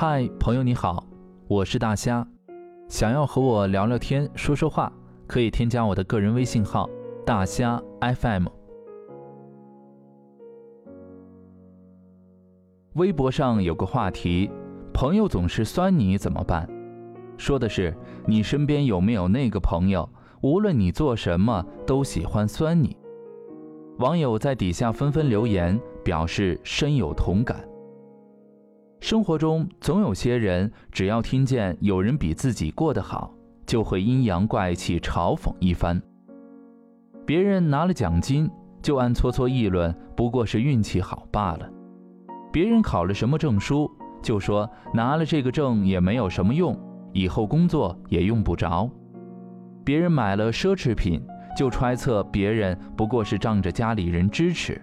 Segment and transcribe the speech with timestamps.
[0.00, 1.02] 嗨，朋友你好，
[1.48, 2.24] 我是大虾。
[2.86, 4.92] 想要和我聊聊天、说说话，
[5.26, 6.88] 可以添加我的个人微信号
[7.26, 8.46] “大虾 FM”。
[12.94, 14.48] 微博上有个话题：
[14.94, 16.70] 朋友总是酸你怎么办？
[17.36, 17.92] 说的是
[18.24, 20.08] 你身边有没有那个朋友，
[20.42, 22.96] 无论你做什么都喜欢酸你。
[23.98, 27.67] 网友在底下纷纷留言，表示深有同感。
[29.00, 33.32] 生活中总有些人，只要听见有人比自己过得好，
[33.64, 36.00] 就会阴阳怪气嘲讽一番。
[37.24, 38.50] 别人拿了奖金，
[38.82, 41.66] 就暗搓搓议论，不过是运气好罢了；
[42.52, 43.88] 别人考了什么证书，
[44.20, 46.76] 就说拿了这个证也没有什么用，
[47.12, 48.90] 以后工作也用不着；
[49.84, 51.22] 别人买了奢侈品，
[51.56, 54.80] 就揣测别人不过是仗着家里人支持。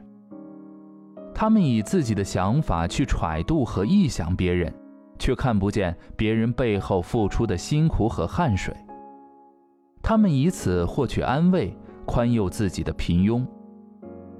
[1.37, 4.73] 他们以自己的想法去揣度和臆想别人，
[5.19, 8.73] 却看不见别人背后付出的辛苦和汗水。
[10.01, 11.75] 他们以此获取安慰，
[12.05, 13.45] 宽宥自己的平庸。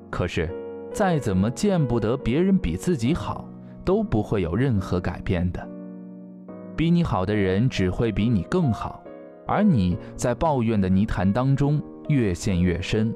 [0.09, 0.49] 可是，
[0.89, 3.45] 再怎么见不得别人比自己好，
[3.83, 5.67] 都不会有任何改变的。
[6.77, 9.03] 比你好的人只会比你更好，
[9.45, 13.13] 而你在抱怨的泥潭当中越陷越深。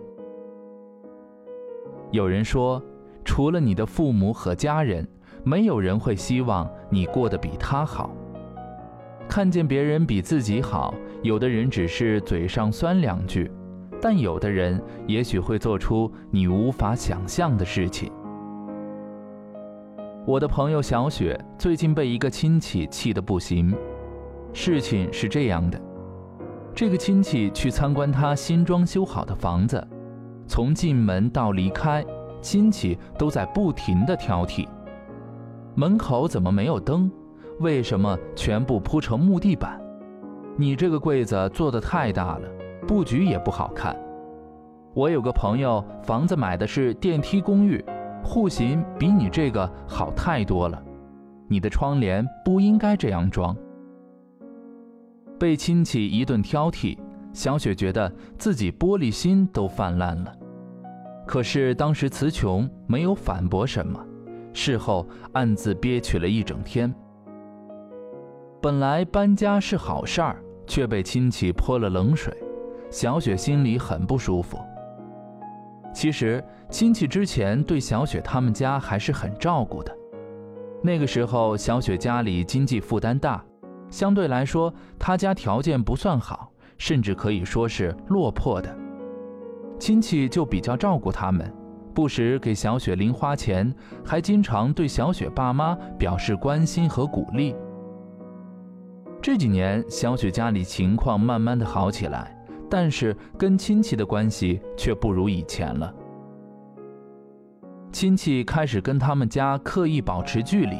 [2.11, 2.83] 有人说。
[3.29, 5.07] 除了你的父母和家人，
[5.43, 8.09] 没有人会希望你过得比他好。
[9.27, 13.51] 看见别人比自己好，有的人只是嘴上酸两句，
[14.01, 18.11] 但有的人也许会做出你无法想象的事情。
[20.25, 23.71] 我的朋友小雪最近被一个亲戚气得不行。
[24.53, 25.79] 事情是这样的，
[26.73, 29.87] 这个亲戚去参观他新装修好的房子，
[30.47, 32.03] 从进门到离开。
[32.41, 34.67] 亲戚都在不停地挑剔，
[35.75, 37.11] 门口怎么没有灯？
[37.59, 39.79] 为什么全部铺成木地板？
[40.55, 42.49] 你这个柜子做的太大了，
[42.87, 43.95] 布局也不好看。
[44.93, 47.83] 我有个朋友，房子买的是电梯公寓，
[48.23, 50.81] 户型比你这个好太多了。
[51.47, 53.55] 你的窗帘不应该这样装。
[55.37, 56.97] 被亲戚一顿挑剔，
[57.33, 60.33] 小雪觉得自己玻璃心都泛滥了。
[61.29, 64.03] 可是当时词穷，没有反驳什么，
[64.51, 66.91] 事后暗自憋屈了一整天。
[68.59, 72.35] 本来搬家是好事儿，却被亲戚泼了冷水，
[72.89, 74.57] 小雪心里很不舒服。
[75.93, 79.95] 其实亲戚之前对小雪他们家还是很照顾的，
[80.81, 83.45] 那个时候小雪家里经济负担大，
[83.91, 88.75] 相对来说她家条件不算好，甚至可以说是落魄的。
[89.79, 91.51] 亲戚就比较照顾他们，
[91.93, 93.73] 不时给小雪零花钱，
[94.05, 97.55] 还经常对小雪爸妈表示关心和鼓励。
[99.21, 102.37] 这几年，小雪家里情况慢慢的好起来，
[102.69, 105.93] 但是跟亲戚的关系却不如以前了。
[107.91, 110.77] 亲戚开始跟他们家刻意保持距离，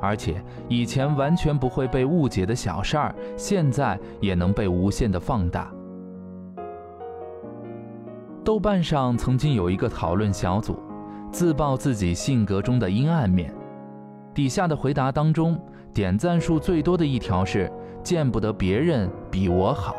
[0.00, 5.72] 而且以前完全不会被误解的小事儿，现在也能被无限的放大。
[8.44, 10.76] 豆瓣上曾经有一个讨论小组，
[11.30, 13.54] 自曝自己性格中的阴暗面。
[14.34, 15.56] 底下的回答当中，
[15.94, 17.70] 点赞数最多的一条是
[18.02, 19.94] “见不得别人比我好”。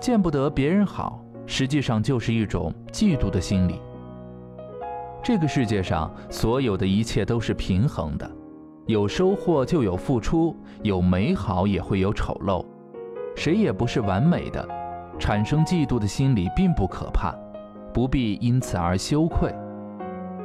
[0.00, 3.82] 见不得别人好，实际上就是一种嫉妒的心理。
[5.22, 8.30] 这个世界上所有的一切都是平衡的，
[8.86, 12.64] 有收获就有付出，有美好也会有丑陋，
[13.36, 14.79] 谁也不是完美的。
[15.20, 17.32] 产生嫉妒的心理并不可怕，
[17.92, 19.54] 不必因此而羞愧，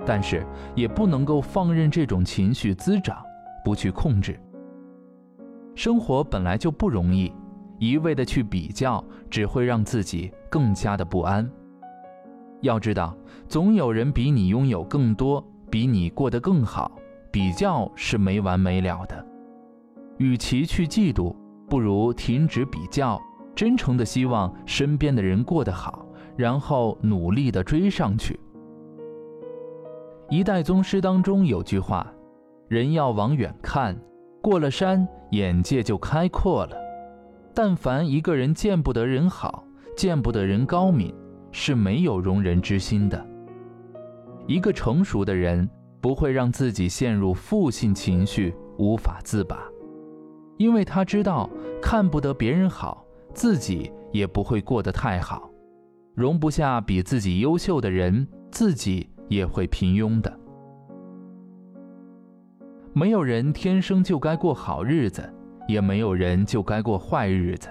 [0.05, 3.23] 但是也不能够放任这种情绪滋长，
[3.63, 4.37] 不去控制。
[5.75, 7.33] 生活本来就不容易，
[7.79, 11.49] 一味的去比较，只会让自己更加的不安。
[12.61, 13.15] 要知道，
[13.47, 16.91] 总有人比你拥有更多，比你过得更好，
[17.31, 19.25] 比较是没完没了的。
[20.17, 21.33] 与其去嫉妒，
[21.69, 23.21] 不如停止比较。
[23.55, 26.05] 真诚的希望身边的人过得好，
[26.35, 28.39] 然后努力的追上去。
[30.29, 32.11] 一代宗师当中有句话
[32.67, 33.95] ：“人要往远看，
[34.41, 36.75] 过了山，眼界就开阔了。”
[37.53, 39.63] 但凡一个人见不得人好，
[39.95, 41.15] 见不得人高明，
[41.51, 43.25] 是没有容人之心的。
[44.45, 45.69] 一个成熟的人
[46.01, 49.63] 不会让自己陷入负性情绪无法自拔，
[50.57, 51.49] 因为他知道
[51.81, 53.04] 看不得别人好。
[53.35, 55.49] 自己也不会过得太好，
[56.15, 60.39] 容不下比自己优秀的人，自己也会平庸的。
[62.93, 65.21] 没有人天生就该过好日子，
[65.67, 67.67] 也没有人就该过坏日子。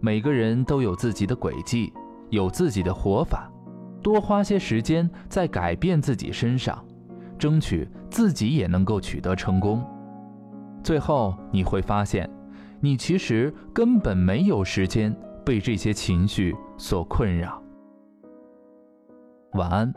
[0.00, 1.92] 每个人都有自己的轨迹，
[2.30, 3.48] 有自己的活法。
[4.02, 6.84] 多花些时间在改变自己身上，
[7.38, 9.80] 争取自己也能够取得成功。
[10.82, 12.28] 最后你会发现，
[12.80, 15.14] 你其实根本没有时间
[15.44, 17.62] 被这些情绪所困扰。
[19.54, 19.92] 晚安。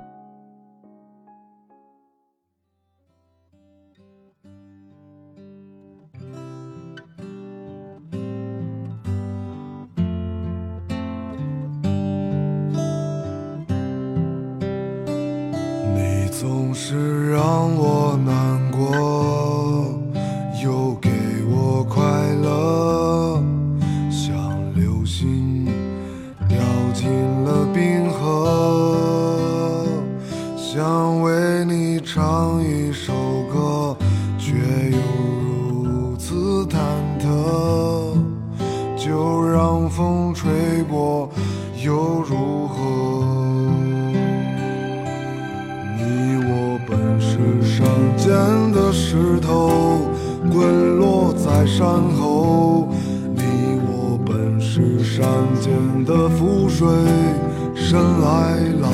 [15.94, 18.51] 你总是让我难
[30.82, 33.14] 想为你唱一首
[33.54, 33.96] 歌，
[34.40, 34.56] 却
[34.90, 34.98] 又
[35.84, 36.80] 如此忐
[37.20, 38.18] 忑。
[38.98, 40.50] 就让风吹
[40.90, 41.30] 过，
[41.86, 41.94] 又
[42.24, 42.80] 如何？
[46.00, 47.86] 你我本是山
[48.18, 48.34] 间
[48.74, 50.00] 的石头
[50.52, 51.86] 滚落在山
[52.20, 52.88] 后，
[53.36, 53.44] 你
[53.88, 55.24] 我本是山
[55.60, 55.72] 间
[56.04, 56.88] 的浮水，
[57.76, 58.92] 深来浪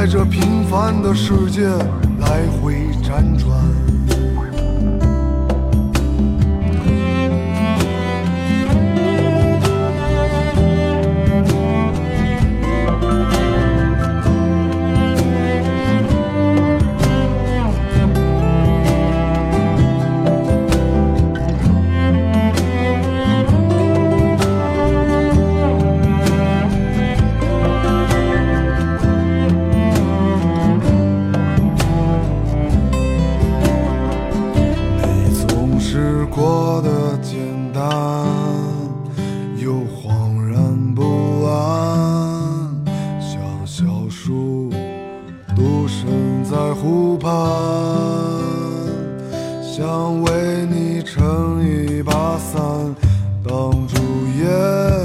[0.00, 1.68] 在这平凡的世界
[2.20, 3.89] 来回辗转。
[36.30, 37.38] 过得简
[37.72, 37.82] 单
[39.56, 42.70] 又恍然不安
[43.20, 44.70] 像小树
[45.56, 47.30] 独身在湖畔
[49.60, 52.60] 想为你撑一把伞
[53.42, 53.96] 挡住
[54.38, 54.99] 夜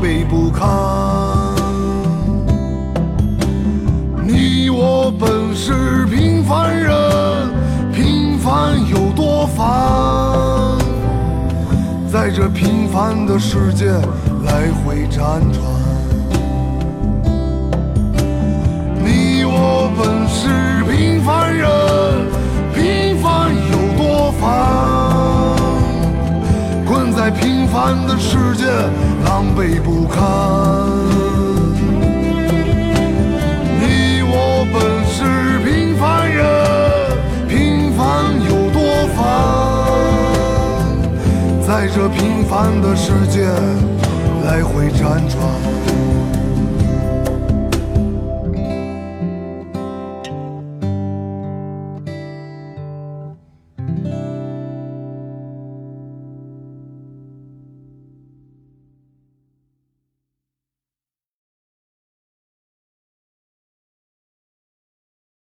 [0.00, 0.66] 狼狈不堪。
[4.24, 6.90] 你我本是平凡人，
[7.92, 10.78] 平凡有多烦？
[12.10, 13.90] 在这平凡的世界
[14.44, 15.60] 来回辗转。
[19.04, 20.70] 你我本是。
[20.90, 21.68] 平凡人，
[22.74, 24.89] 平凡有多烦？
[27.30, 28.66] 平凡的世界，
[29.24, 30.18] 狼狈不堪。
[33.78, 35.18] 你我本是
[35.64, 36.38] 平凡人，
[37.48, 38.00] 平凡
[38.44, 38.78] 有多
[39.16, 39.18] 烦？
[41.66, 43.48] 在这平凡的世界
[44.44, 45.38] 来回辗转。